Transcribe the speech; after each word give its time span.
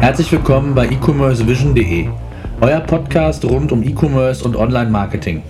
Herzlich 0.00 0.32
willkommen 0.32 0.74
bei 0.74 0.86
e-commercevision.de, 0.86 2.08
euer 2.62 2.80
Podcast 2.80 3.44
rund 3.44 3.70
um 3.70 3.82
E-Commerce 3.82 4.42
und 4.42 4.56
Online-Marketing. 4.56 5.42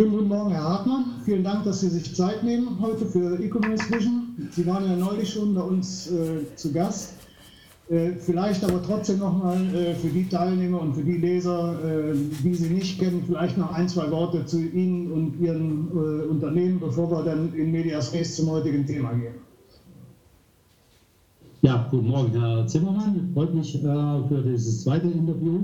Schönen 0.00 0.12
guten 0.12 0.28
Morgen, 0.28 0.52
Herr 0.52 0.62
Hartmann. 0.62 1.06
Vielen 1.24 1.42
Dank, 1.42 1.64
dass 1.64 1.80
Sie 1.80 1.88
sich 1.88 2.14
Zeit 2.14 2.44
nehmen 2.44 2.78
heute 2.80 3.04
für 3.04 3.42
E-Commerce 3.42 3.90
Vision. 3.92 4.48
Sie 4.52 4.64
waren 4.64 4.88
ja 4.88 4.94
neulich 4.94 5.32
schon 5.32 5.56
bei 5.56 5.62
uns 5.62 6.08
äh, 6.12 6.54
zu 6.54 6.72
Gast. 6.72 7.14
Äh, 7.90 8.12
vielleicht 8.12 8.62
aber 8.62 8.80
trotzdem 8.80 9.18
nochmal 9.18 9.58
äh, 9.74 9.92
für 9.96 10.08
die 10.08 10.28
Teilnehmer 10.28 10.82
und 10.82 10.94
für 10.94 11.02
die 11.02 11.16
Leser, 11.16 11.74
äh, 11.84 12.14
die 12.44 12.54
Sie 12.54 12.70
nicht 12.70 13.00
kennen, 13.00 13.24
vielleicht 13.26 13.58
noch 13.58 13.72
ein, 13.72 13.88
zwei 13.88 14.08
Worte 14.12 14.46
zu 14.46 14.60
Ihnen 14.60 15.10
und 15.10 15.40
Ihren 15.40 15.88
äh, 15.90 16.26
Unternehmen, 16.28 16.78
bevor 16.78 17.10
wir 17.10 17.24
dann 17.24 17.52
in 17.54 17.72
Medias 17.72 18.14
Res 18.14 18.36
zum 18.36 18.52
heutigen 18.52 18.86
Thema 18.86 19.14
gehen. 19.14 19.34
Ja, 21.64 21.86
guten 21.92 22.08
Morgen, 22.08 22.32
Herr 22.32 22.66
Zimmermann. 22.66 23.30
Freut 23.34 23.54
mich 23.54 23.76
äh, 23.76 23.78
für 24.26 24.42
dieses 24.44 24.82
zweite 24.82 25.06
Interview. 25.06 25.60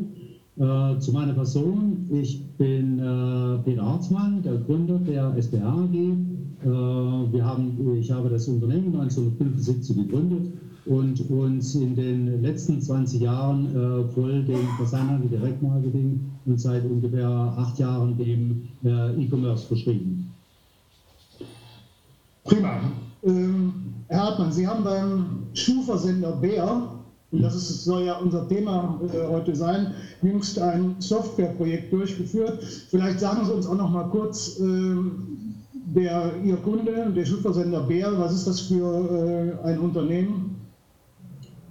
Äh, 0.56 1.01
zu 1.01 1.11
meiner 1.11 1.33
Person. 1.33 2.09
Ich 2.12 2.41
bin 2.56 3.01
äh, 3.01 3.59
Peter 3.65 3.84
Hartmann, 3.84 4.41
der 4.45 4.59
Gründer 4.59 5.01
der 5.01 5.34
SBH 5.37 5.66
AG. 5.66 5.95
Äh, 5.95 6.66
wir 6.66 7.45
haben, 7.45 7.97
ich 7.98 8.12
habe 8.12 8.29
das 8.29 8.47
Unternehmen 8.47 8.95
1975 8.95 9.97
gegründet 9.97 10.53
und 10.87 11.29
uns 11.30 11.75
in 11.75 11.97
den 11.97 12.42
letzten 12.42 12.80
20 12.80 13.20
Jahren 13.20 13.67
äh, 13.67 14.05
voll 14.15 14.45
dem 14.45 14.69
Versandhandel 14.77 15.30
Direktmarketing 15.30 16.20
und 16.47 16.61
seit 16.61 16.84
ungefähr 16.84 17.28
acht 17.28 17.77
Jahren 17.80 18.17
dem 18.17 18.69
äh, 18.84 19.20
E-Commerce 19.20 19.67
verschrieben. 19.67 20.33
Prima. 22.45 22.83
Ähm, 23.24 23.72
Herr 24.08 24.22
Hartmann, 24.22 24.52
Sie 24.52 24.66
haben 24.66 24.84
beim 24.84 25.27
Schuhversender 25.55 26.33
Bär, 26.33 26.83
und 27.30 27.42
das 27.42 27.55
ist, 27.55 27.84
soll 27.84 28.05
ja 28.05 28.16
unser 28.19 28.48
Thema 28.48 29.00
äh, 29.12 29.27
heute 29.28 29.55
sein, 29.55 29.92
jüngst 30.22 30.58
ein 30.58 30.97
Softwareprojekt 30.98 31.92
durchgeführt. 31.92 32.62
Vielleicht 32.89 33.20
sagen 33.20 33.44
Sie 33.44 33.52
uns 33.52 33.66
auch 33.66 33.77
noch 33.77 33.91
mal 33.91 34.05
kurz, 34.05 34.58
äh, 34.61 34.94
der, 35.94 36.33
Ihr 36.44 36.56
Kunde, 36.56 37.12
der 37.14 37.24
Schuhversender 37.24 37.83
Bär, 37.83 38.19
was 38.19 38.33
ist 38.33 38.46
das 38.46 38.61
für 38.61 39.58
äh, 39.62 39.66
ein 39.66 39.78
Unternehmen? 39.78 40.56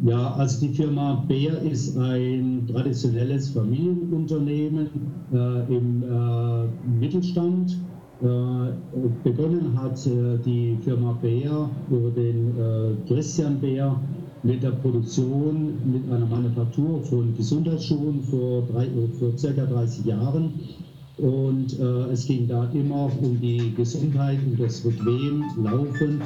Ja, 0.04 0.34
also 0.34 0.60
die 0.60 0.74
Firma 0.74 1.24
Bär 1.28 1.60
ist 1.64 1.98
ein 1.98 2.68
traditionelles 2.72 3.50
Familienunternehmen 3.50 4.90
äh, 5.34 5.76
im 5.76 6.04
äh, 6.04 7.00
Mittelstand 7.00 7.78
begonnen 8.20 9.80
hat 9.80 10.06
äh, 10.08 10.38
die 10.44 10.78
Firma 10.84 11.18
Bär 11.22 11.70
über 11.90 12.10
den 12.10 12.58
äh, 12.58 13.08
Christian 13.08 13.60
Bär 13.60 14.00
mit 14.44 14.64
der 14.64 14.72
Produktion, 14.72 15.74
mit 15.86 16.10
einer 16.12 16.26
Manufaktur 16.26 17.02
von 17.04 17.36
Gesundheitsschuhen 17.36 18.24
vor, 18.24 18.64
drei, 18.72 18.88
vor 19.20 19.38
circa 19.38 19.66
30 19.66 20.06
Jahren. 20.06 20.54
Und 21.18 21.80
äh, 21.80 22.12
es 22.12 22.26
ging 22.26 22.48
da 22.48 22.70
immer 22.74 23.10
um 23.22 23.40
die 23.42 23.74
Gesundheit, 23.76 24.38
um 24.46 24.58
das 24.58 24.82
Bequem, 24.82 25.44
Laufen. 25.64 26.22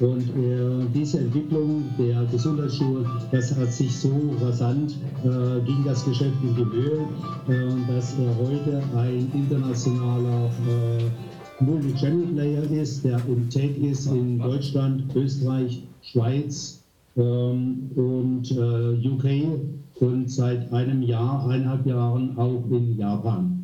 Und 0.00 0.28
äh, 0.28 0.86
diese 0.94 1.18
Entwicklung 1.18 1.84
der 1.98 2.24
Gesundheitsschuhe, 2.30 3.04
das 3.32 3.54
hat 3.56 3.72
sich 3.72 3.96
so 3.96 4.12
rasant, 4.40 4.96
äh, 5.24 5.60
ging 5.66 5.84
das 5.84 6.04
Geschäft 6.04 6.36
in 6.42 6.54
die 6.54 6.64
Höhe, 6.64 7.08
dass 7.88 8.14
er 8.18 8.36
heute 8.38 8.82
ein 8.96 9.30
internationaler 9.34 10.50
Multi-Channel-Player 11.60 12.70
ist, 12.70 13.04
der 13.04 13.20
im 13.26 13.48
Tech 13.50 13.76
ist 13.82 14.06
in 14.06 14.38
Deutschland, 14.38 15.04
Österreich, 15.16 15.82
Schweiz 16.02 16.84
ähm, 17.16 17.90
und 17.96 18.50
äh, 18.52 19.08
UK 19.08 19.58
und 20.00 20.30
seit 20.30 20.72
einem 20.72 21.02
Jahr, 21.02 21.48
eineinhalb 21.48 21.84
Jahren 21.84 22.38
auch 22.38 22.62
in 22.70 22.96
Japan. 22.96 23.57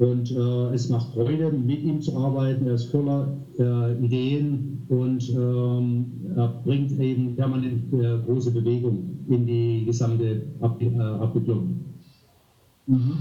Und 0.00 0.30
äh, 0.30 0.74
es 0.74 0.88
macht 0.88 1.12
Freude, 1.12 1.52
mit 1.52 1.82
ihm 1.82 2.00
zu 2.00 2.16
arbeiten. 2.16 2.66
Er 2.66 2.72
ist 2.72 2.86
voller 2.86 3.36
äh, 3.58 4.02
Ideen 4.02 4.86
und 4.88 5.28
ähm, 5.28 6.06
er 6.34 6.48
bringt 6.64 6.98
eben 6.98 7.36
permanent 7.36 7.92
äh, 7.92 8.16
große 8.24 8.50
Bewegung 8.50 9.18
in 9.28 9.44
die 9.44 9.84
gesamte 9.84 10.46
Ab 10.62 10.80
äh, 10.80 10.98
Abwicklung. 10.98 11.84
Mhm. 12.86 13.12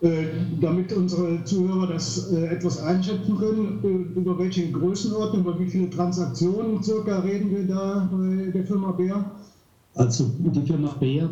Äh, 0.00 0.28
damit 0.62 0.94
unsere 0.94 1.44
Zuhörer 1.44 1.88
das 1.88 2.32
äh, 2.32 2.46
etwas 2.46 2.82
einschätzen 2.82 3.36
können, 3.36 4.14
über 4.16 4.38
welche 4.38 4.72
Größenordnung, 4.72 5.42
über 5.42 5.60
wie 5.60 5.66
viele 5.68 5.90
Transaktionen 5.90 6.82
circa 6.82 7.18
reden 7.18 7.50
wir 7.50 7.66
da 7.66 8.08
bei 8.10 8.50
der 8.50 8.64
Firma 8.64 8.92
Bär? 8.92 9.30
Also 9.94 10.24
die 10.38 10.62
Firma 10.62 10.88
Bär 10.98 11.28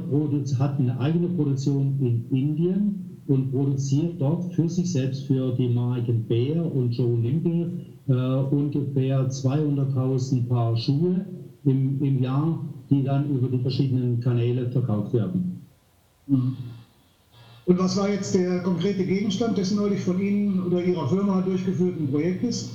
hat 0.58 0.78
eine 0.78 1.00
eigene 1.00 1.28
Produktion 1.28 1.96
in 2.02 2.26
Indien 2.30 3.08
und 3.28 3.52
produziert 3.52 4.20
dort 4.20 4.52
für 4.54 4.68
sich 4.68 4.90
selbst, 4.90 5.26
für 5.26 5.52
die 5.52 5.68
Marken 5.68 6.24
Bär 6.24 6.64
und 6.64 6.90
Joe 6.92 7.18
Limble, 7.18 7.70
äh, 8.08 8.12
ungefähr 8.12 9.28
200.000 9.28 10.48
Paar 10.48 10.76
Schuhe 10.76 11.24
im, 11.64 12.02
im 12.02 12.22
Jahr, 12.22 12.64
die 12.90 13.04
dann 13.04 13.28
über 13.30 13.48
die 13.48 13.58
verschiedenen 13.58 14.20
Kanäle 14.20 14.70
verkauft 14.70 15.12
werden. 15.12 15.60
Mhm. 16.26 16.56
Und 17.66 17.78
was 17.78 17.98
war 17.98 18.08
jetzt 18.08 18.34
der 18.34 18.62
konkrete 18.62 19.04
Gegenstand 19.04 19.58
des 19.58 19.74
neulich 19.74 20.00
von 20.00 20.18
Ihnen 20.18 20.62
oder 20.64 20.82
Ihrer 20.82 21.06
Firma 21.06 21.42
durchgeführten 21.42 22.08
Projektes? 22.08 22.70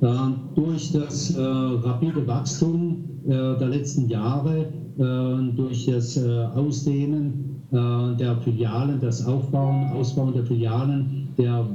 Äh, 0.00 0.16
durch 0.56 0.90
das 0.90 1.36
äh, 1.36 1.40
rapide 1.40 2.26
Wachstum 2.26 3.04
äh, 3.26 3.28
der 3.28 3.68
letzten 3.68 4.08
Jahre, 4.08 4.72
äh, 4.98 5.56
durch 5.56 5.86
das 5.86 6.16
äh, 6.16 6.46
Ausdehnen 6.56 7.55
der 7.72 8.36
Filialen, 8.44 9.00
das 9.00 9.26
Aufbauen, 9.26 9.90
Ausbauen 9.92 10.34
der 10.34 10.44
Filialen, 10.44 11.28
der 11.36 11.66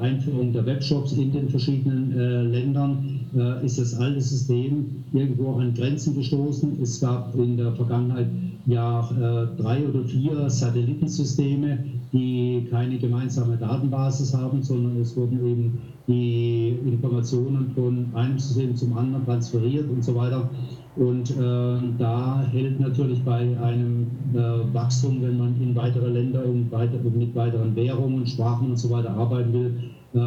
Einführung 0.00 0.52
der 0.52 0.66
Webshops 0.66 1.12
in 1.12 1.32
den 1.32 1.48
verschiedenen 1.48 2.50
Ländern, 2.50 3.20
ist 3.62 3.78
das 3.78 3.94
alte 3.94 4.20
System 4.20 4.84
irgendwo 5.12 5.52
an 5.54 5.72
Grenzen 5.74 6.14
gestoßen. 6.14 6.78
Es 6.82 7.00
gab 7.00 7.34
in 7.34 7.56
der 7.56 7.72
Vergangenheit 7.72 8.26
ja 8.68 9.00
äh, 9.00 9.60
drei 9.60 9.88
oder 9.88 10.04
vier 10.04 10.48
Satellitensysteme, 10.50 11.78
die 12.12 12.66
keine 12.70 12.98
gemeinsame 12.98 13.56
Datenbasis 13.56 14.34
haben, 14.34 14.62
sondern 14.62 15.00
es 15.00 15.16
wurden 15.16 15.38
eben 15.44 15.78
die 16.06 16.78
Informationen 16.86 17.70
von 17.74 18.06
einem 18.14 18.38
System 18.38 18.76
zum 18.76 18.96
anderen 18.96 19.24
transferiert 19.24 19.88
und 19.90 20.04
so 20.04 20.14
weiter. 20.14 20.50
Und 20.96 21.30
äh, 21.30 21.78
da 21.98 22.44
hält 22.52 22.78
natürlich 22.78 23.22
bei 23.22 23.56
einem 23.58 24.06
äh, 24.34 24.74
Wachstum, 24.74 25.22
wenn 25.22 25.38
man 25.38 25.60
in 25.62 25.74
weitere 25.74 26.08
Länder 26.08 26.44
und 26.44 26.70
weiter, 26.70 26.98
mit 26.98 27.34
weiteren 27.34 27.74
Währungen, 27.74 28.26
Sprachen 28.26 28.70
und 28.70 28.76
so 28.76 28.90
weiter 28.90 29.10
arbeiten 29.10 29.52
will, 29.52 29.74
äh, 30.14 30.18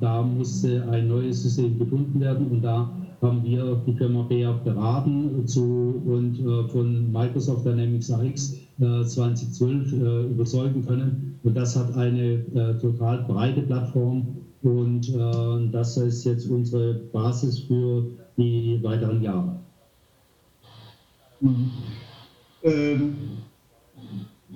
da 0.00 0.22
musste 0.22 0.88
ein 0.90 1.08
neues 1.08 1.42
System 1.42 1.78
gefunden 1.78 2.20
werden 2.20 2.46
und 2.46 2.62
da 2.62 2.88
haben 3.22 3.44
wir 3.44 3.80
die 3.86 3.92
Firma 3.92 4.22
BR 4.22 4.54
beraten 4.54 5.46
zu, 5.46 6.02
und 6.04 6.40
äh, 6.40 6.68
von 6.68 7.10
Microsoft 7.12 7.64
Dynamics 7.64 8.10
AX 8.10 8.54
äh, 8.80 9.04
2012 9.04 9.92
äh, 9.92 10.22
überzeugen 10.26 10.84
können. 10.84 11.38
Und 11.44 11.56
das 11.56 11.76
hat 11.76 11.94
eine 11.96 12.44
äh, 12.54 12.78
total 12.80 13.22
breite 13.24 13.62
Plattform 13.62 14.26
und 14.62 15.08
äh, 15.08 15.70
das 15.70 15.96
ist 15.96 16.24
jetzt 16.24 16.48
unsere 16.48 16.94
Basis 17.12 17.60
für 17.60 18.04
die 18.36 18.80
weiteren 18.82 19.22
Jahre. 19.22 19.56
Mhm. 21.40 21.70
Ähm 22.64 23.14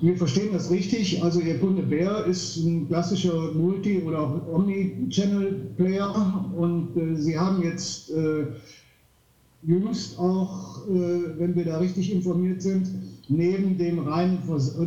wir 0.00 0.16
verstehen 0.16 0.52
das 0.52 0.70
richtig. 0.70 1.22
Also 1.22 1.40
Ihr 1.40 1.58
Kunde 1.58 1.82
Bär 1.82 2.26
ist 2.26 2.56
ein 2.58 2.86
klassischer 2.86 3.52
Multi- 3.52 4.02
oder 4.02 4.46
Omni-Channel-Player 4.52 6.44
und 6.56 6.96
äh, 6.96 7.16
Sie 7.16 7.38
haben 7.38 7.62
jetzt 7.62 8.10
äh, 8.10 8.46
jüngst 9.62 10.18
auch, 10.18 10.86
äh, 10.88 11.38
wenn 11.38 11.56
wir 11.56 11.64
da 11.64 11.78
richtig 11.78 12.12
informiert 12.12 12.62
sind, 12.62 12.90
neben, 13.28 13.76
dem 13.78 13.98
reinen, 13.98 14.38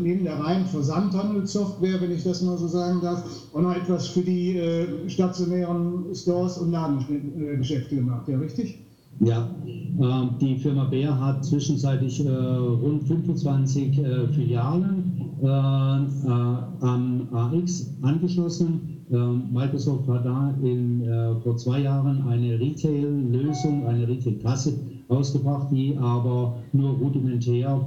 neben 0.01 0.23
der 0.23 0.39
reinen 0.39 0.65
Versandhandelssoftware, 0.65 1.99
wenn 2.01 2.11
ich 2.11 2.23
das 2.23 2.41
mal 2.41 2.57
so 2.57 2.67
sagen 2.67 3.01
darf, 3.01 3.23
auch 3.53 3.61
noch 3.61 3.75
etwas 3.75 4.07
für 4.07 4.21
die 4.21 4.55
äh, 4.55 5.09
stationären 5.09 6.05
Stores 6.13 6.57
und 6.57 6.71
Ladengeschäfte 6.71 7.95
gemacht. 7.95 8.27
Ja, 8.27 8.37
richtig? 8.37 8.79
Ja, 9.21 9.49
äh, 9.65 10.27
die 10.39 10.55
Firma 10.55 10.85
Bär 10.85 11.19
hat 11.19 11.43
zwischenzeitlich 11.43 12.25
äh, 12.25 12.29
rund 12.29 13.03
25 13.03 13.97
äh, 13.97 14.27
Filialen 14.29 15.11
äh, 15.41 15.45
äh, 15.45 15.49
am 15.49 17.27
AX 17.33 17.93
angeschlossen. 18.01 19.03
Ähm, 19.11 19.49
Microsoft 19.51 20.07
hat 20.07 20.25
da 20.25 20.53
in, 20.63 21.01
äh, 21.01 21.35
vor 21.41 21.57
zwei 21.57 21.81
Jahren 21.81 22.21
eine 22.27 22.57
Retail-Lösung, 22.59 23.87
eine 23.87 24.07
Retail-Kasse 24.07 24.73
ausgebracht, 25.09 25.67
die 25.71 25.97
aber 25.97 26.55
nur 26.71 26.91
rudimentär 26.91 27.81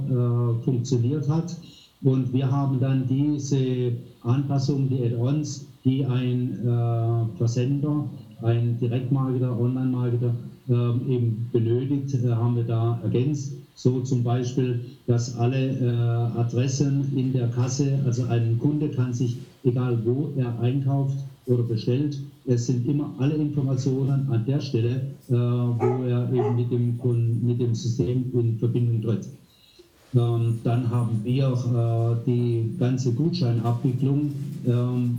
funktioniert 0.65 1.27
hat. 1.29 1.55
Und 2.03 2.33
wir 2.33 2.51
haben 2.51 2.79
dann 2.81 3.07
diese 3.07 3.93
Anpassungen, 4.23 4.89
die 4.89 5.01
Add-ons, 5.05 5.65
die 5.85 6.03
ein 6.05 6.59
Versender, 7.37 8.09
ein 8.43 8.77
Direktmarketer, 8.79 9.59
Online-Marketer 9.59 10.33
ähm, 10.69 11.01
eben 11.09 11.49
benötigt, 11.51 12.13
äh, 12.23 12.29
haben 12.29 12.55
wir 12.55 12.63
da 12.63 12.99
ergänzt. 13.03 13.53
So 13.75 14.01
zum 14.01 14.23
Beispiel, 14.23 14.79
dass 15.07 15.35
alle 15.37 15.71
äh, 15.71 16.39
Adressen 16.39 17.11
in 17.17 17.33
der 17.33 17.47
Kasse, 17.47 17.99
also 18.05 18.23
ein 18.25 18.59
Kunde 18.59 18.89
kann 18.89 19.13
sich, 19.13 19.37
egal 19.63 19.97
wo 20.05 20.29
er 20.37 20.59
einkauft 20.59 21.17
oder 21.47 21.63
bestellt, 21.63 22.19
es 22.45 22.67
sind 22.67 22.87
immer 22.87 23.13
alle 23.17 23.35
Informationen 23.35 24.27
an 24.29 24.45
der 24.45 24.59
Stelle, 24.59 25.01
äh, 25.29 25.33
wo 25.33 26.03
er 26.03 26.31
eben 26.31 26.55
mit 26.55 26.71
dem, 26.71 26.99
mit 27.41 27.59
dem 27.59 27.73
System 27.73 28.25
in 28.33 28.57
Verbindung 28.59 29.01
tritt. 29.01 29.27
Ähm, 30.15 30.59
dann 30.63 30.89
haben 30.89 31.21
wir 31.23 31.47
äh, 31.47 32.25
die 32.25 32.75
ganze 32.77 33.11
Gutscheinabwicklung. 33.13 34.31
Ähm, 34.65 35.17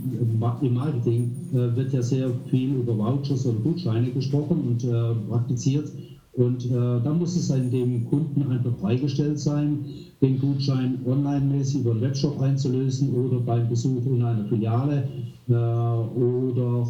Im 0.61 0.73
Marketing 0.73 1.31
äh, 1.53 1.75
wird 1.75 1.93
ja 1.93 2.01
sehr 2.01 2.31
viel 2.49 2.75
über 2.75 2.97
Vouchers 2.97 3.45
oder 3.45 3.59
Gutscheine 3.59 4.09
gesprochen 4.11 4.61
und 4.67 4.83
äh, 4.83 5.13
praktiziert. 5.29 5.89
Und 6.37 6.69
da 6.69 7.13
muss 7.13 7.37
es 7.37 7.49
an 7.49 7.71
dem 7.71 8.05
Kunden 8.09 8.43
einfach 8.51 8.75
freigestellt 8.79 9.39
sein, 9.39 9.85
den 10.21 10.37
Gutschein 10.39 10.99
online-mäßig 11.05 11.81
über 11.81 11.93
den 11.93 12.01
Webshop 12.01 12.41
einzulösen 12.41 13.13
oder 13.13 13.39
beim 13.39 13.69
Besuch 13.69 14.05
in 14.05 14.21
einer 14.21 14.43
Filiale 14.45 15.07
oder, 15.47 16.87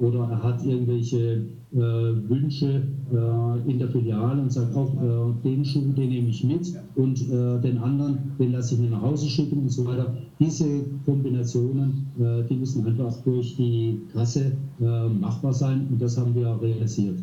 oder 0.00 0.28
er 0.30 0.42
hat 0.42 0.64
irgendwelche 0.64 1.44
äh, 1.70 1.80
Wünsche 2.30 2.82
äh, 3.12 3.70
in 3.70 3.78
der 3.78 3.88
Filiale 3.88 4.40
und 4.40 4.50
sagt 4.50 4.74
auch, 4.74 4.90
äh, 4.94 5.44
den 5.44 5.62
Schuh, 5.62 5.92
den 5.92 6.08
nehme 6.08 6.30
ich 6.30 6.42
mit 6.42 6.72
und 6.94 7.28
den 7.28 7.76
anderen, 7.76 8.18
den 8.38 8.52
lasse 8.52 8.74
ich 8.74 8.80
mir 8.80 8.88
nach 8.88 9.02
Hause 9.02 9.28
schicken 9.28 9.58
und 9.58 9.68
so 9.68 9.84
weiter. 9.84 10.16
Diese 10.40 10.64
Kombinationen, 11.04 12.06
die 12.48 12.54
müssen 12.54 12.86
einfach 12.86 13.12
durch 13.24 13.56
die 13.56 14.00
Kasse 14.12 14.52
machbar 15.20 15.52
sein 15.52 15.86
und 15.90 16.00
das 16.00 16.16
haben 16.16 16.34
wir 16.34 16.58
realisiert. 16.60 17.18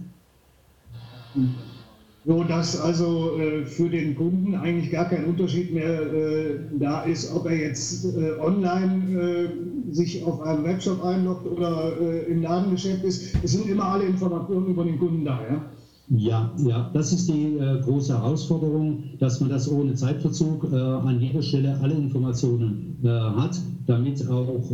So 2.27 2.43
dass 2.43 2.79
also 2.79 3.37
äh, 3.39 3.65
für 3.65 3.89
den 3.89 4.15
Kunden 4.15 4.55
eigentlich 4.55 4.91
gar 4.91 5.05
kein 5.05 5.25
Unterschied 5.25 5.71
mehr 5.73 6.01
äh, 6.01 6.59
da 6.79 7.03
ist, 7.03 7.31
ob 7.31 7.45
er 7.45 7.55
jetzt 7.55 8.03
äh, 8.05 8.39
online 8.39 9.21
äh, 9.21 9.93
sich 9.93 10.23
auf 10.23 10.41
einem 10.41 10.63
Webshop 10.63 11.03
einloggt 11.03 11.45
oder 11.45 12.01
äh, 12.01 12.31
im 12.31 12.41
Ladengeschäft 12.41 13.03
ist. 13.03 13.35
Es 13.43 13.51
sind 13.51 13.69
immer 13.69 13.85
alle 13.85 14.05
Informationen 14.05 14.69
über 14.69 14.83
den 14.83 14.97
Kunden 14.97 15.23
da. 15.23 15.39
Ja? 15.47 15.61
Ja, 16.07 16.51
ja, 16.63 16.91
das 16.93 17.11
ist 17.11 17.27
die 17.27 17.57
äh, 17.57 17.81
große 17.81 18.13
Herausforderung, 18.13 19.03
dass 19.17 19.39
man 19.39 19.49
das 19.49 19.71
ohne 19.71 19.95
Zeitverzug 19.95 20.67
äh, 20.71 20.75
an 20.75 21.19
jeder 21.19 21.41
Stelle 21.41 21.79
alle 21.81 21.95
Informationen 21.95 22.99
äh, 23.03 23.07
hat, 23.07 23.59
damit 23.87 24.27
auch 24.29 24.71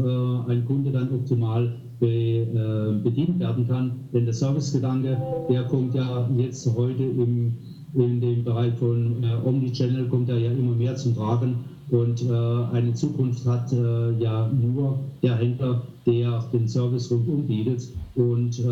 ein 0.47 0.63
Kunde 0.65 0.91
dann 0.91 1.13
optimal 1.13 1.75
be, 1.99 2.99
bedient 3.03 3.39
werden 3.39 3.67
kann. 3.67 3.91
Denn 4.13 4.23
der 4.23 4.33
Servicegedanke, 4.33 5.17
der 5.49 5.63
kommt 5.63 5.93
ja 5.93 6.29
jetzt 6.37 6.65
heute 6.77 7.03
im, 7.03 7.57
in 7.93 8.21
dem 8.21 8.45
Bereich 8.45 8.73
von 8.75 9.17
Omnichannel, 9.43 10.07
kommt 10.07 10.29
er 10.29 10.37
ja 10.37 10.49
immer 10.51 10.73
mehr 10.73 10.95
zum 10.95 11.13
Tragen. 11.13 11.55
Und 11.89 12.25
eine 12.71 12.93
Zukunft 12.93 13.45
hat 13.45 13.69
ja 13.73 14.49
nur 14.49 14.97
der 15.21 15.35
Händler, 15.35 15.81
der 16.05 16.41
den 16.53 16.69
Service 16.69 17.11
rundum 17.11 17.45
bietet. 17.47 17.89
Und 18.15 18.63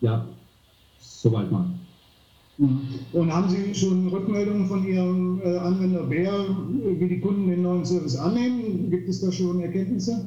ja, 0.00 0.24
Soweit 1.22 1.52
mal. 1.52 1.66
Mhm. 2.56 2.80
Und 3.12 3.30
haben 3.30 3.50
Sie 3.50 3.74
schon 3.74 4.08
Rückmeldungen 4.08 4.66
von 4.66 4.86
Ihrem 4.86 5.40
äh, 5.42 5.58
Anwender 5.58 6.04
Bär, 6.04 6.32
wie 6.98 7.08
die 7.08 7.20
Kunden 7.20 7.48
den 7.48 7.62
neuen 7.62 7.84
Service 7.84 8.16
annehmen? 8.16 8.90
Gibt 8.90 9.06
es 9.06 9.20
da 9.20 9.30
schon 9.30 9.60
Erkenntnisse? 9.60 10.26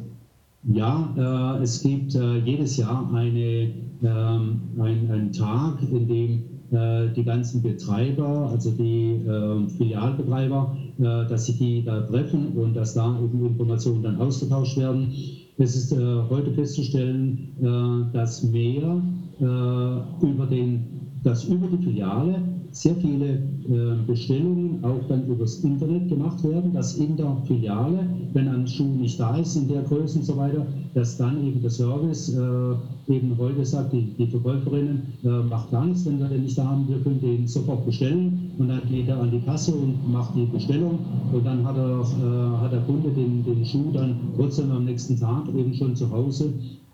Ja, 0.72 1.58
äh, 1.58 1.64
es 1.64 1.82
gibt 1.82 2.14
äh, 2.14 2.38
jedes 2.38 2.78
Jahr 2.78 3.12
eine, 3.12 3.74
ähm, 4.04 4.62
ein, 4.80 5.10
einen 5.10 5.32
Tag, 5.32 5.82
in 5.92 6.08
dem 6.08 6.44
äh, 6.72 7.10
die 7.16 7.24
ganzen 7.24 7.64
Betreiber, 7.64 8.50
also 8.52 8.70
die 8.72 9.22
äh, 9.28 9.70
Filialbetreiber, 9.78 10.78
äh, 11.00 11.02
dass 11.02 11.48
sich 11.48 11.58
die 11.58 11.84
da 11.84 12.02
treffen 12.02 12.50
und 12.56 12.76
dass 12.76 12.94
da 12.94 13.20
eben 13.20 13.46
Informationen 13.46 14.04
dann 14.04 14.18
ausgetauscht 14.18 14.78
werden. 14.78 15.12
Es 15.58 15.76
ist 15.76 15.96
heute 16.32 16.52
festzustellen, 16.54 18.10
dass 18.12 18.42
mehr 18.42 19.04
über 19.44 20.46
den, 20.50 20.84
dass 21.24 21.44
über 21.46 21.68
die 21.68 21.84
Filiale 21.84 22.42
sehr 22.74 22.96
viele 22.96 23.36
äh, 23.70 23.96
Bestellungen 24.08 24.84
auch 24.84 25.08
dann 25.08 25.28
übers 25.28 25.58
Internet 25.64 26.10
gemacht 26.10 26.44
werden, 26.44 26.74
dass 26.74 26.98
in 26.98 27.16
der 27.16 27.38
Filiale, 27.46 28.08
wenn 28.34 28.48
ein 28.48 28.68
Schuh 28.68 28.84
nicht 28.84 29.20
da 29.20 29.38
ist 29.38 29.56
in 29.56 29.68
der 29.68 29.84
Größe 29.84 30.18
und 30.20 30.26
so 30.26 30.36
weiter, 30.36 30.66
dass 30.96 31.18
dann 31.18 31.46
eben 31.46 31.62
der 31.62 31.70
Service 31.70 32.36
äh, 32.36 33.14
eben 33.14 33.38
heute 33.38 33.64
sagt, 33.64 33.94
die, 33.94 34.14
die 34.18 34.26
Verkäuferinnen 34.26 35.04
äh, 35.24 35.28
macht 35.28 35.70
gar 35.70 35.86
nichts, 35.86 36.06
wenn 36.08 36.20
wir 36.20 36.28
den 36.28 36.44
nicht 36.44 36.58
da 36.58 36.66
haben, 36.66 36.88
wir 36.90 36.98
können 37.00 37.22
den 37.22 37.48
sofort 37.48 37.86
bestellen 37.86 38.52
und 38.58 38.68
dann 38.68 38.82
geht 38.90 39.08
er 39.08 39.22
an 39.22 39.30
die 39.30 39.40
Kasse 39.40 39.72
und 39.72 40.12
macht 40.12 40.36
die 40.36 40.46
Bestellung 40.46 40.98
und 41.32 41.46
dann 41.46 41.64
hat, 41.64 41.78
er, 41.78 42.02
äh, 42.02 42.58
hat 42.60 42.74
der 42.74 42.82
Kunde 42.82 43.10
den, 43.12 43.46
den 43.46 43.64
Schuh 43.64 43.92
dann 43.94 44.16
trotzdem 44.36 44.72
am 44.72 44.86
nächsten 44.86 45.20
Tag 45.20 45.48
eben 45.56 45.74
schon 45.76 45.96
zu 45.96 46.10
Hause 46.12 46.52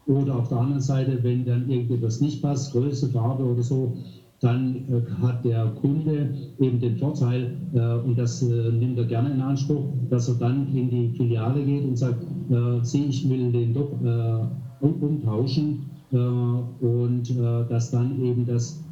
oder 0.09 0.38
auf 0.38 0.50
der 0.50 0.57
anderen 0.57 0.81
Seite, 0.81 1.19
wenn 1.23 1.45
dann 1.45 1.69
irgendetwas 1.69 2.19
nicht 2.19 2.41
passt, 2.41 2.73
Größe, 2.73 3.09
Farbe 3.09 3.44
oder 3.44 3.61
so, 3.61 3.95
dann 4.39 4.75
äh, 4.75 5.21
hat 5.21 5.45
der 5.45 5.67
Kunde 5.81 6.33
eben 6.59 6.79
den 6.79 6.97
Vorteil, 6.97 7.57
äh, 7.73 8.07
und 8.07 8.17
das 8.17 8.41
äh, 8.41 8.71
nimmt 8.71 8.97
er 8.97 9.06
gerne 9.06 9.31
in 9.31 9.41
Anspruch, 9.41 9.85
dass 10.09 10.27
er 10.29 10.35
dann 10.35 10.73
in 10.75 10.89
die 10.89 11.09
Filiale 11.15 11.63
geht 11.63 11.83
und 11.83 11.97
sagt, 11.97 12.23
äh, 12.50 12.83
Sie, 12.83 13.06
ich 13.06 13.29
will 13.29 13.51
den 13.51 13.73
doch 13.73 13.91
äh, 14.01 14.85
umtauschen 14.85 15.89
äh, 16.11 16.17
und 16.17 17.38
dass 17.69 17.91
dann 17.91 18.21
eben 18.23 18.45
das 18.45 18.83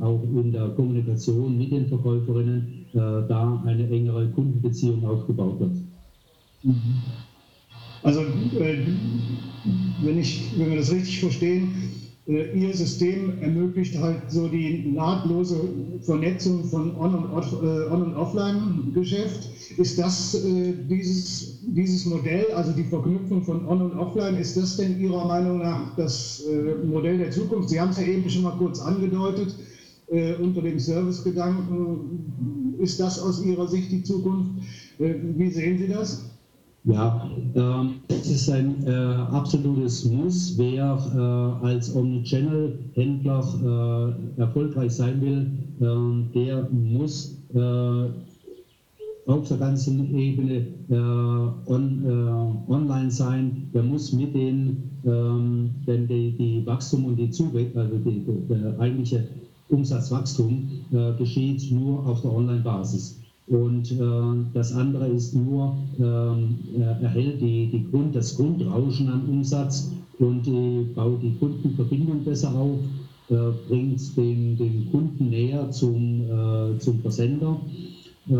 auch 0.00 0.22
in 0.34 0.50
der 0.50 0.68
Kommunikation 0.70 1.58
mit 1.58 1.70
den 1.70 1.86
Verkäuferinnen 1.86 2.86
da 2.94 3.62
eine 3.66 3.86
engere 3.90 4.28
Kundenbeziehung 4.30 5.04
aufgebaut 5.04 5.60
wird. 5.60 5.76
Mhm. 6.62 6.74
Also, 8.06 8.20
äh, 8.20 8.86
wenn, 10.04 10.16
ich, 10.16 10.52
wenn 10.56 10.70
wir 10.70 10.76
das 10.76 10.92
richtig 10.92 11.18
verstehen, 11.18 11.74
äh, 12.28 12.56
Ihr 12.56 12.72
System 12.72 13.32
ermöglicht 13.40 13.98
halt 13.98 14.30
so 14.30 14.46
die 14.46 14.92
nahtlose 14.94 15.58
Vernetzung 16.02 16.62
von 16.62 16.94
On- 16.94 17.16
und, 17.16 17.32
äh, 17.32 17.90
On 17.90 18.02
und 18.04 18.14
Offline-Geschäft. 18.14 19.48
Ist 19.76 19.98
das 19.98 20.40
dieses, 20.88 21.58
dieses 21.66 22.06
Modell, 22.06 22.52
also 22.52 22.70
die 22.70 22.84
Verknüpfung 22.84 23.42
von 23.42 23.66
On 23.66 23.82
und 23.82 23.98
Offline, 23.98 24.36
ist 24.36 24.56
das 24.56 24.76
denn 24.76 25.00
Ihrer 25.00 25.26
Meinung 25.26 25.58
nach 25.58 25.96
das 25.96 26.44
Modell 26.84 27.18
der 27.18 27.32
Zukunft? 27.32 27.70
Sie 27.70 27.80
haben 27.80 27.90
es 27.90 27.98
ja 27.98 28.04
eben 28.06 28.30
schon 28.30 28.42
mal 28.44 28.56
kurz 28.56 28.78
angedeutet. 28.78 29.52
unter 30.40 30.62
dem 30.62 30.78
Servicegedanken 30.78 32.76
ist 32.78 33.00
das 33.00 33.18
aus 33.18 33.42
Ihrer 33.42 33.66
Sicht 33.66 33.90
die 33.90 34.04
Zukunft? 34.04 34.52
wie 34.98 35.50
sehen 35.50 35.78
Sie 35.78 35.88
das? 35.88 36.35
Ja, 36.86 37.28
es 38.06 38.30
ist 38.30 38.48
ein 38.48 38.86
äh, 38.86 38.92
absolutes 38.92 40.04
Muss. 40.04 40.56
Wer 40.56 40.96
äh, 41.16 41.66
als 41.66 41.92
Omnichannel-Händler 41.92 44.14
äh, 44.38 44.40
erfolgreich 44.40 44.92
sein 44.92 45.20
will, 45.20 45.50
ähm, 45.80 46.28
der 46.32 46.68
muss 46.70 47.38
äh, 47.52 48.04
auf 49.28 49.48
der 49.48 49.56
ganzen 49.56 50.16
Ebene 50.16 50.64
äh, 50.88 51.72
on, 51.72 52.04
äh, 52.06 52.72
online 52.72 53.10
sein. 53.10 53.68
Der 53.74 53.82
muss 53.82 54.12
mit 54.12 54.32
den, 54.32 54.88
ähm, 55.04 55.70
denn 55.88 56.06
die, 56.06 56.36
die 56.38 56.64
Wachstum 56.66 57.06
und 57.06 57.16
die 57.16 57.30
Zuwächse, 57.30 57.80
also 57.80 57.96
die, 57.96 58.24
der 58.48 58.78
eigentliche 58.78 59.26
Umsatzwachstum 59.70 60.68
geschieht 61.18 61.72
nur 61.72 62.06
auf 62.06 62.22
der 62.22 62.32
Online-Basis. 62.32 63.25
Und 63.48 63.92
äh, 63.92 64.50
das 64.54 64.72
andere 64.72 65.06
ist 65.06 65.34
nur, 65.34 65.76
ähm, 66.00 66.58
er 66.78 67.00
erhält 67.00 67.40
die, 67.40 67.68
die 67.68 67.86
Grund, 67.90 68.16
das 68.16 68.36
Grundrauschen 68.36 69.08
an 69.08 69.28
Umsatz 69.28 69.92
und 70.18 70.48
äh, 70.48 70.82
baut 70.94 71.22
die 71.22 71.36
Kundenverbindung 71.38 72.24
besser 72.24 72.52
auf, 72.52 72.78
äh, 73.28 73.34
bringt 73.68 74.16
den, 74.16 74.56
den 74.56 74.90
Kunden 74.90 75.30
näher 75.30 75.70
zum, 75.70 76.22
äh, 76.22 76.78
zum 76.78 76.98
Versender. 77.00 77.60
Äh, 78.28 78.34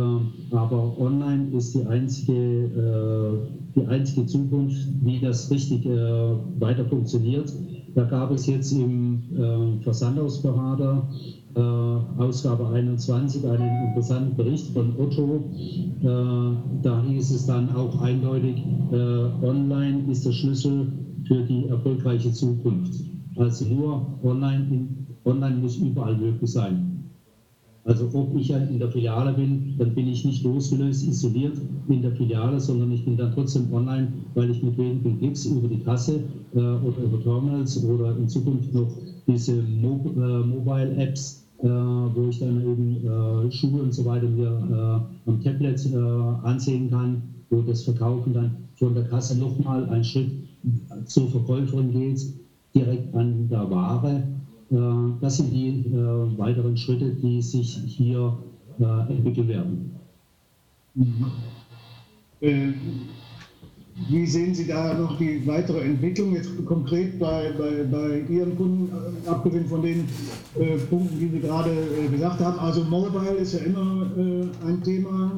aber 0.54 0.98
online 0.98 1.52
ist 1.56 1.76
die 1.76 1.84
einzige, 1.86 2.32
äh, 2.32 3.78
die 3.78 3.86
einzige 3.86 4.26
Zukunft, 4.26 4.88
wie 5.02 5.20
das 5.20 5.50
richtig 5.50 5.84
weiter 5.84 6.84
funktioniert. 6.86 7.52
Da 7.94 8.04
gab 8.04 8.30
es 8.30 8.46
jetzt 8.46 8.72
im 8.72 9.22
Versandhausberater 9.82 11.06
äh, 11.56 11.60
Ausgabe 12.20 12.68
21 12.68 13.44
einen 13.48 13.88
interessanten 13.88 14.36
Bericht 14.36 14.72
von 14.72 14.94
Otto. 14.98 15.44
Äh, 16.02 16.82
da 16.82 17.02
hieß 17.02 17.30
es 17.30 17.46
dann 17.46 17.74
auch 17.74 18.00
eindeutig, 18.00 18.62
äh, 18.92 18.96
online 18.96 20.04
ist 20.10 20.26
der 20.26 20.32
Schlüssel 20.32 20.92
für 21.26 21.42
die 21.42 21.66
erfolgreiche 21.66 22.30
Zukunft. 22.32 22.94
Also 23.36 23.64
nur 23.64 24.18
online, 24.22 24.88
online 25.24 25.56
muss 25.56 25.76
überall 25.76 26.16
möglich 26.16 26.50
sein. 26.50 26.96
Also 27.84 28.10
ob 28.14 28.36
ich 28.36 28.50
in 28.50 28.80
der 28.80 28.90
Filiale 28.90 29.32
bin, 29.32 29.76
dann 29.78 29.94
bin 29.94 30.08
ich 30.08 30.24
nicht 30.24 30.42
losgelöst, 30.42 31.06
isoliert 31.06 31.56
in 31.88 32.02
der 32.02 32.10
Filiale, 32.10 32.58
sondern 32.58 32.90
ich 32.90 33.04
bin 33.04 33.16
dann 33.16 33.32
trotzdem 33.32 33.72
online, 33.72 34.08
weil 34.34 34.50
ich 34.50 34.60
mit 34.60 34.76
wenigen 34.76 35.18
Klicks 35.18 35.46
über 35.46 35.68
die 35.68 35.78
Kasse 35.78 36.20
äh, 36.54 36.58
oder 36.58 36.98
über 37.04 37.22
Terminals 37.22 37.82
oder 37.84 38.16
in 38.16 38.28
Zukunft 38.28 38.74
noch 38.74 38.92
diese 39.28 39.62
Mo 39.62 40.00
äh, 40.16 40.46
Mobile-Apps, 40.46 41.45
äh, 41.62 41.68
wo 41.68 42.28
ich 42.28 42.38
dann 42.40 42.60
eben 42.60 42.96
äh, 43.04 43.50
Schuhe 43.50 43.82
und 43.82 43.92
so 43.92 44.04
weiter 44.04 44.28
mir 44.28 44.46
äh, 45.26 45.30
am 45.30 45.42
Tablet 45.42 45.84
äh, 45.86 45.96
ansehen 46.46 46.90
kann, 46.90 47.22
wo 47.50 47.62
das 47.62 47.82
Verkaufen 47.84 48.34
dann 48.34 48.56
von 48.76 48.94
der 48.94 49.04
Kasse 49.04 49.38
nochmal 49.38 49.88
einen 49.88 50.04
Schritt 50.04 50.30
zur 51.04 51.30
Verkäuferin 51.30 51.92
geht, 51.92 52.26
direkt 52.74 53.14
an 53.14 53.48
der 53.48 53.70
Ware 53.70 54.22
äh, 54.70 54.76
das 55.20 55.36
sind 55.36 55.52
die 55.52 55.84
äh, 55.86 56.38
weiteren 56.38 56.76
Schritte, 56.76 57.10
die 57.10 57.40
sich 57.40 57.78
hier 57.86 58.36
entwickeln 58.78 59.48
werden. 59.48 59.90
Mhm. 60.94 61.26
Wie 64.08 64.26
sehen 64.26 64.54
Sie 64.54 64.66
da 64.66 64.92
noch 64.92 65.16
die 65.18 65.46
weitere 65.46 65.80
Entwicklung 65.80 66.34
jetzt 66.34 66.50
konkret 66.66 67.18
bei, 67.18 67.50
bei, 67.56 67.82
bei 67.84 68.20
Ihren 68.28 68.54
Kunden, 68.54 68.90
abgesehen 69.26 69.66
von 69.66 69.80
den 69.80 70.04
äh, 70.58 70.76
Punkten, 70.90 71.18
die 71.18 71.28
Sie 71.28 71.40
gerade 71.40 71.70
äh, 71.70 72.08
gesagt 72.08 72.40
haben? 72.40 72.58
Also 72.58 72.84
Mobile 72.84 73.36
ist 73.36 73.54
ja 73.54 73.60
immer 73.60 74.06
äh, 74.16 74.48
ein 74.66 74.82
Thema. 74.82 75.32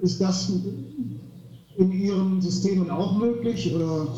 Ist 0.00 0.22
das 0.22 0.52
in 1.76 1.92
Ihren 1.92 2.40
Systemen 2.40 2.88
auch 2.88 3.18
möglich? 3.18 3.74
Oder? 3.74 4.08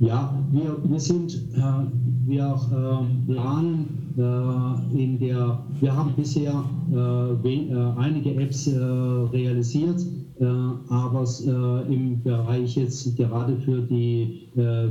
Ja, 0.00 0.36
wir, 0.50 0.76
wir 0.82 1.00
sind, 1.00 1.34
äh, 1.54 1.60
wir 2.26 2.46
äh, 2.46 3.32
planen 3.32 4.12
äh, 4.18 5.02
in 5.02 5.20
der, 5.20 5.62
wir 5.80 5.96
haben 5.96 6.14
bisher 6.16 6.64
äh, 6.92 7.48
äh, 7.48 7.92
einige 7.96 8.34
Apps 8.34 8.66
äh, 8.66 8.76
realisiert, 8.76 10.00
aber 10.40 11.24
im 11.88 12.20
Bereich 12.22 12.76
jetzt 12.76 13.16
gerade 13.16 13.56
für 13.58 13.82
die 13.82 14.48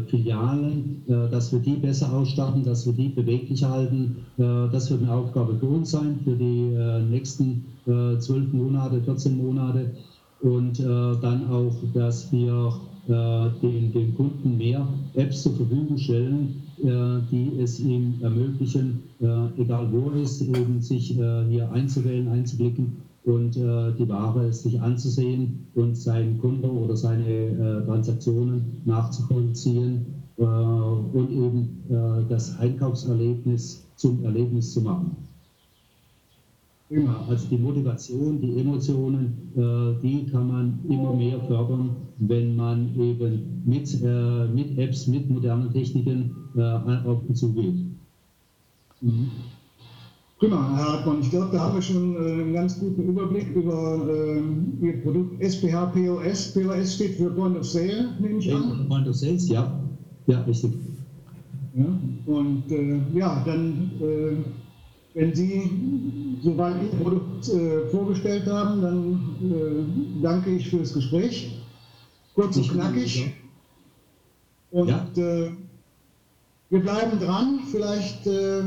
Filialen, 0.07 1.03
dass 1.07 1.51
wir 1.51 1.59
die 1.59 1.73
besser 1.73 2.13
ausstatten, 2.13 2.63
dass 2.63 2.85
wir 2.85 2.93
die 2.93 3.09
beweglich 3.09 3.63
halten, 3.63 4.17
das 4.38 4.89
wird 4.89 5.03
eine 5.03 5.12
Aufgabe 5.12 5.55
für 5.55 5.65
uns 5.65 5.91
sein, 5.91 6.19
für 6.23 6.35
die 6.35 6.77
nächsten 7.09 7.65
zwölf 7.85 8.53
Monate, 8.53 9.01
14 9.01 9.38
Monate. 9.38 9.91
Und 10.41 10.79
dann 10.79 11.50
auch, 11.50 11.75
dass 11.93 12.31
wir 12.31 12.73
äh, 13.07 13.50
den, 13.62 13.91
den 13.91 14.15
Kunden 14.15 14.57
mehr 14.57 14.88
Apps 15.15 15.43
zur 15.43 15.51
Verfügung 15.55 15.97
stellen, 15.97 16.63
äh, 16.81 17.19
die 17.29 17.51
es 17.59 17.81
ihm 17.81 18.13
ermöglichen, 18.21 19.03
äh, 19.19 19.62
egal 19.62 19.91
wo 19.91 20.09
er 20.09 20.21
ist, 20.21 20.41
eben 20.41 20.79
sich 20.79 21.07
hier 21.50 21.69
einzuwählen, 21.73 22.29
einzublicken 22.29 23.01
und 23.25 23.56
die 23.56 24.10
Ware 24.10 24.51
sich 24.51 24.82
anzusehen 24.82 25.68
und 25.75 25.96
sein 25.96 26.39
Konto 26.39 26.68
oder 26.68 26.98
seine 26.98 27.84
Transaktionen 27.86 28.82
nachzuvollziehen 28.86 30.06
und 30.38 31.30
eben 31.32 32.27
das 32.27 32.60
Einkaufserlebnis 32.60 33.86
zum 33.96 34.24
Erlebnis 34.25 34.74
zu 34.74 34.82
machen. 34.82 35.15
Also 37.27 37.48
die 37.48 37.58
Motivation, 37.58 38.39
die 38.39 38.60
Emotionen, 38.60 39.51
äh, 39.56 40.01
die 40.01 40.27
kann 40.30 40.48
man 40.48 40.80
immer 40.88 41.13
mehr 41.13 41.39
fördern, 41.39 41.96
wenn 42.20 42.56
man 42.56 42.94
eben 43.00 43.63
mit, 43.65 44.00
äh, 44.03 44.48
mit 44.48 44.77
Apps, 44.77 45.08
mit 45.08 45.27
modernen 45.27 45.72
Techniken 45.74 46.36
äh, 46.56 46.62
auf 46.62 47.25
den 47.25 47.36
zugeht. 47.36 47.75
Mhm. 49.01 49.32
Prima, 50.43 50.75
Herr 50.75 50.91
Hartmann. 50.91 51.21
Ich 51.21 51.29
glaube, 51.29 51.47
da 51.53 51.62
haben 51.62 51.75
wir 51.75 51.81
schon 51.81 52.17
einen 52.17 52.51
ganz 52.51 52.77
guten 52.77 53.01
Überblick 53.03 53.55
über 53.55 54.05
Ihr 54.81 55.01
Produkt 55.01 55.41
SPH 55.41 55.85
POS. 55.85 56.53
POS 56.53 56.95
steht 56.95 57.15
für 57.15 57.29
Point 57.29 57.57
of 57.57 57.65
Sale, 57.65 58.09
nehme 58.19 58.39
ich 58.39 58.53
an. 58.53 58.85
Point 58.89 59.07
of 59.07 59.15
Sales, 59.15 59.47
ja. 59.47 59.79
Ja, 60.27 60.41
richtig. 60.41 60.73
Ja, 61.75 61.85
und 62.25 62.63
ja, 63.13 63.41
dann 63.45 63.91
wenn 65.13 65.33
Sie 65.33 65.71
soweit 66.41 66.75
Ihr 66.83 67.00
Produkt 67.00 67.47
äh, 67.47 67.88
vorgestellt 67.88 68.45
haben, 68.47 68.81
dann 68.81 69.19
äh, 69.50 70.21
danke 70.21 70.55
ich 70.55 70.69
für 70.69 70.79
das 70.79 70.93
Gespräch. 70.93 71.63
Kurz 72.35 72.57
und 72.57 72.67
knackig. 72.67 73.31
Und 74.71 74.89
ja. 74.89 75.07
Wir 76.74 76.80
bleiben 76.80 77.20
dran. 77.20 77.60
Vielleicht, 77.70 78.25
äh, 78.25 78.63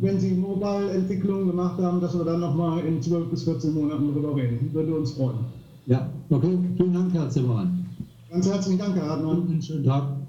wenn 0.00 0.18
Sie 0.18 0.30
Mobile-Entwicklungen 0.30 1.48
gemacht 1.48 1.78
haben, 1.80 2.00
dass 2.00 2.16
wir 2.16 2.24
dann 2.24 2.40
nochmal 2.40 2.80
in 2.80 3.02
12 3.02 3.28
bis 3.28 3.44
14 3.44 3.74
Monaten 3.74 4.08
darüber 4.08 4.34
reden. 4.34 4.70
Würde 4.72 4.94
uns 4.94 5.12
freuen. 5.12 5.40
Ja, 5.84 6.08
okay. 6.30 6.58
Vielen 6.78 6.94
Dank, 6.94 7.12
Herr 7.12 7.28
Zimmermann. 7.28 7.86
Ganz 8.30 8.48
herzlichen 8.48 8.78
Dank, 8.78 8.96
Herr 8.96 9.10
Hartmann. 9.10 9.46
Einen 9.46 9.62
schönen 9.62 9.84
Tag. 9.84 10.23